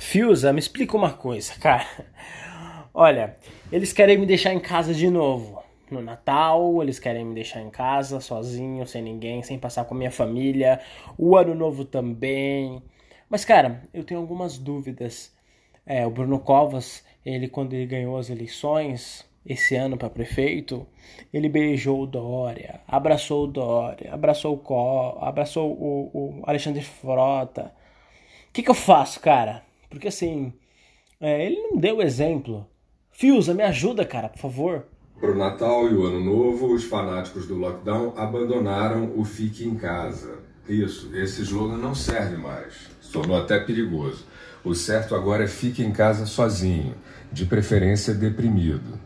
[0.00, 1.86] Fiusa, me explica uma coisa, cara.
[2.92, 3.36] Olha,
[3.70, 5.62] eles querem me deixar em casa de novo.
[5.90, 9.98] No Natal, eles querem me deixar em casa, sozinho, sem ninguém, sem passar com a
[9.98, 10.80] minha família.
[11.18, 12.82] O Ano Novo também.
[13.28, 15.36] Mas, cara, eu tenho algumas dúvidas.
[15.84, 20.86] É, o Bruno Covas, ele quando ele ganhou as eleições esse ano para prefeito,
[21.32, 27.72] ele beijou o Dória, abraçou o Dória, abraçou o Co, abraçou o, o Alexandre Frota.
[28.48, 29.69] O que, que eu faço, cara?
[29.90, 30.52] Porque assim,
[31.20, 32.66] é, ele não deu exemplo.
[33.10, 34.86] Fiusa, me ajuda, cara, por favor.
[35.20, 39.74] Para o Natal e o Ano Novo, os fanáticos do lockdown abandonaram o Fique em
[39.74, 40.38] Casa.
[40.66, 42.88] Isso, esse slogan não serve mais.
[43.12, 44.24] Tornou até perigoso.
[44.62, 46.94] O certo agora é fique em casa sozinho,
[47.32, 49.00] de preferência deprimido.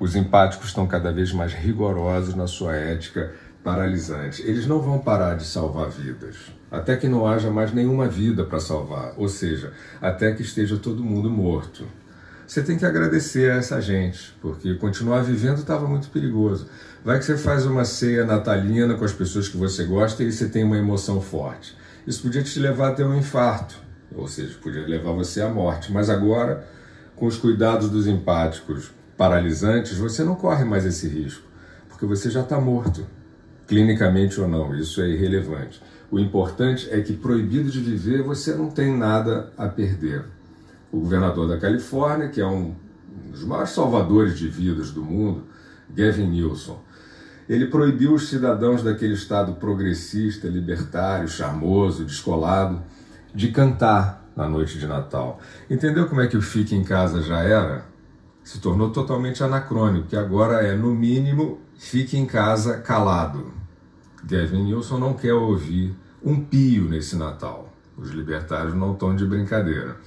[0.00, 4.42] Os empáticos estão cada vez mais rigorosos na sua ética paralisante.
[4.42, 6.36] Eles não vão parar de salvar vidas,
[6.70, 11.04] até que não haja mais nenhuma vida para salvar, ou seja, até que esteja todo
[11.04, 11.84] mundo morto.
[12.46, 16.66] Você tem que agradecer a essa gente, porque continuar vivendo estava muito perigoso.
[17.04, 20.48] Vai que você faz uma ceia natalina com as pessoas que você gosta e você
[20.48, 21.76] tem uma emoção forte.
[22.06, 23.74] Isso podia te levar até um infarto,
[24.14, 25.92] ou seja, podia levar você à morte.
[25.92, 26.66] Mas agora,
[27.14, 31.46] com os cuidados dos empáticos paralisantes, você não corre mais esse risco,
[31.86, 33.06] porque você já está morto
[33.68, 35.80] clinicamente ou não, isso é irrelevante.
[36.10, 40.24] O importante é que, proibido de viver, você não tem nada a perder.
[40.90, 42.74] O governador da Califórnia, que é um
[43.30, 45.44] dos maiores salvadores de vidas do mundo,
[45.90, 46.82] Gavin Newsom,
[47.46, 52.82] ele proibiu os cidadãos daquele estado progressista, libertário, charmoso, descolado,
[53.34, 55.40] de cantar na noite de Natal.
[55.68, 57.84] Entendeu como é que o Fique em Casa já era?
[58.48, 63.52] Se tornou totalmente anacrônico, que agora é, no mínimo, fique em casa calado.
[64.24, 67.70] Gavin Newsom não quer ouvir um pio nesse Natal.
[67.94, 69.98] Os libertários não estão de brincadeira.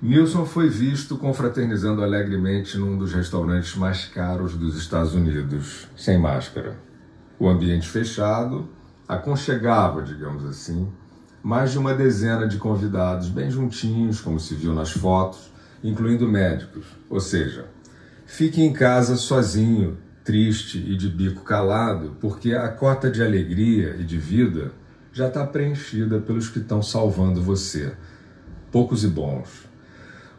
[0.00, 6.78] Nilson foi visto confraternizando alegremente num dos restaurantes mais caros dos Estados Unidos, sem máscara.
[7.38, 8.70] O ambiente fechado
[9.06, 10.90] aconchegava, digamos assim,
[11.42, 15.52] mais de uma dezena de convidados, bem juntinhos, como se viu nas fotos,
[15.84, 16.86] incluindo médicos.
[17.10, 17.66] Ou seja,
[18.24, 24.02] fique em casa sozinho, triste e de bico calado, porque a cota de alegria e
[24.02, 24.72] de vida
[25.12, 27.92] já está preenchida pelos que estão salvando você,
[28.72, 29.68] poucos e bons.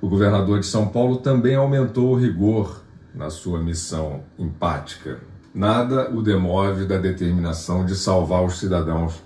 [0.02, 2.84] O governador de São Paulo também aumentou o rigor
[3.14, 5.20] na sua missão empática.
[5.54, 9.24] Nada o demove da determinação de salvar os cidadãos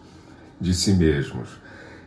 [0.61, 1.49] de si mesmos.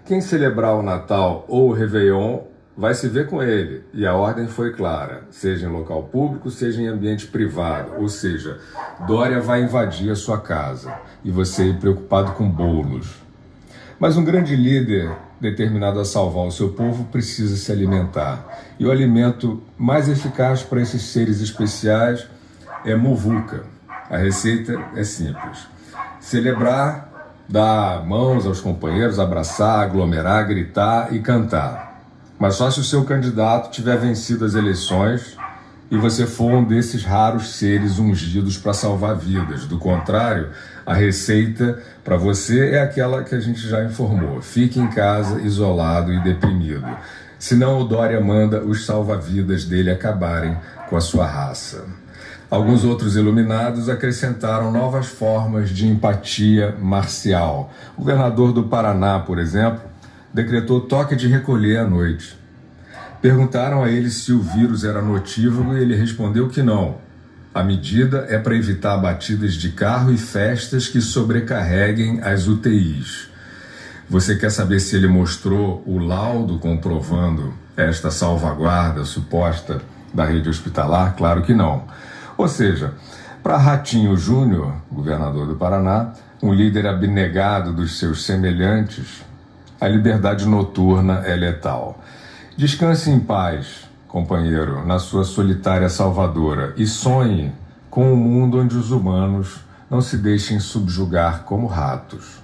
[0.04, 3.84] Quem celebrar o Natal ou o Réveillon vai se ver com ele.
[3.92, 7.94] E a ordem foi clara: seja em local público, seja em ambiente privado.
[7.98, 8.58] Ou seja,
[9.06, 10.92] Dória vai invadir a sua casa
[11.24, 13.22] e você preocupado com bolos.
[13.98, 18.64] Mas um grande líder determinado a salvar o seu povo precisa se alimentar.
[18.78, 22.26] E o alimento mais eficaz para esses seres especiais
[22.84, 23.64] é muvuca.
[24.10, 25.66] A receita é simples:
[26.20, 31.91] celebrar, dar mãos aos companheiros, abraçar, aglomerar, gritar e cantar.
[32.42, 35.36] Mas só se o seu candidato tiver vencido as eleições
[35.88, 39.64] e você for um desses raros seres ungidos para salvar vidas.
[39.64, 40.48] Do contrário,
[40.84, 46.12] a receita para você é aquela que a gente já informou: fique em casa, isolado
[46.12, 46.84] e deprimido.
[47.38, 50.58] Senão o Dória manda os salva-vidas dele acabarem
[50.90, 51.84] com a sua raça.
[52.50, 57.72] Alguns outros iluminados acrescentaram novas formas de empatia marcial.
[57.96, 59.91] O governador do Paraná, por exemplo,
[60.32, 62.38] decretou toque de recolher à noite.
[63.20, 66.96] Perguntaram a ele se o vírus era notívago e ele respondeu que não.
[67.54, 73.28] A medida é para evitar batidas de carro e festas que sobrecarreguem as UTIs.
[74.08, 79.80] Você quer saber se ele mostrou o laudo comprovando esta salvaguarda suposta
[80.12, 81.14] da rede hospitalar?
[81.14, 81.84] Claro que não.
[82.36, 82.94] Ou seja,
[83.42, 86.12] para Ratinho Júnior, governador do Paraná,
[86.42, 89.22] um líder abnegado dos seus semelhantes,
[89.82, 91.98] a liberdade noturna é letal.
[92.56, 97.52] Descanse em paz, companheiro, na sua solitária salvadora e sonhe
[97.90, 99.58] com um mundo onde os humanos
[99.90, 102.40] não se deixem subjugar como ratos.